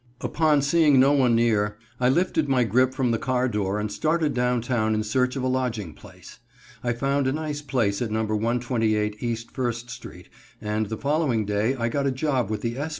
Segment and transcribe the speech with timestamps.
[0.25, 4.33] _Upon seeing no one near, I lifted my grip from the car door and started
[4.33, 6.39] down town in search of a lodging place.
[6.83, 8.23] I found a nice place at No.
[8.25, 9.35] 128 E.
[9.35, 10.29] First street,
[10.59, 12.89] and the following day I got a job with the S.